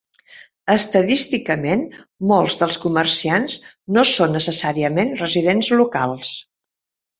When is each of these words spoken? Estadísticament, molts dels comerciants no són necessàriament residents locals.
Estadísticament, 0.75 1.83
molts 2.31 2.57
dels 2.63 2.79
comerciants 2.87 3.59
no 3.99 4.07
són 4.15 4.35
necessàriament 4.39 5.15
residents 5.23 5.73
locals. 5.85 6.35